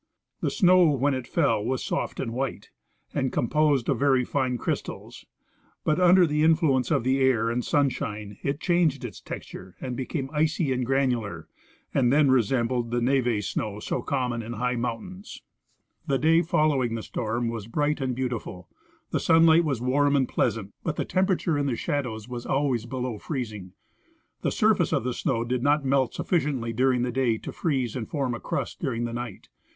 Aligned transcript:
The 0.39 0.49
snow 0.49 0.85
when 0.87 1.13
it 1.13 1.27
fell 1.27 1.63
was 1.63 1.83
soft 1.85 2.19
and 2.19 2.33
white, 2.33 2.71
and 3.13 3.31
composed 3.31 3.87
of 3.87 3.99
very 3.99 4.25
fine 4.25 4.57
crystals; 4.57 5.25
but 5.83 5.99
under 5.99 6.25
the 6.25 6.41
influence 6.41 6.89
of 6.89 7.03
the 7.03 7.19
air 7.19 7.51
and 7.51 7.63
sunshine 7.63 8.37
it 8.41 8.59
changed 8.59 9.05
its 9.05 9.21
texture 9.21 9.75
and 9.79 9.95
became 9.95 10.31
icy 10.33 10.73
and 10.73 10.83
granular, 10.87 11.47
and 11.93 12.11
then 12.11 12.31
re 12.31 12.41
sembled 12.41 12.89
the 12.89 12.99
neve 12.99 13.43
snow 13.45 13.79
so 13.79 14.01
common 14.01 14.41
in 14.41 14.53
high 14.53 14.75
mountains. 14.75 15.35
A 15.35 15.37
second 15.37 16.15
Retreat. 16.29 16.51
157 16.51 16.65
The 16.65 16.87
day 16.87 16.87
foil 16.87 16.87
OAving 16.87 16.95
the 16.95 17.03
storm 17.03 17.49
Avas 17.51 17.71
bright 17.71 18.01
and 18.01 18.15
beautiful; 18.15 18.69
the 19.11 19.19
sunlight 19.19 19.63
was 19.63 19.81
warm 19.83 20.15
and 20.15 20.27
pleasant, 20.27 20.73
but 20.83 20.95
the 20.95 21.05
temperature 21.05 21.59
in 21.59 21.67
the 21.67 21.75
shadows 21.75 22.27
was 22.27 22.47
always 22.47 22.87
below 22.87 23.19
freezing. 23.19 23.73
The 24.41 24.49
surface 24.51 24.91
of 24.93 25.03
the 25.03 25.13
snow 25.13 25.43
did 25.43 25.61
not 25.61 25.85
melt 25.85 26.15
sufficiently 26.15 26.73
during 26.73 27.03
the 27.03 27.11
day 27.11 27.37
to 27.37 27.51
freeze 27.53 27.95
and 27.95 28.09
form 28.09 28.33
a 28.33 28.39
crust 28.39 28.79
during 28.79 29.03
the 29.05 29.13
night. 29.13 29.49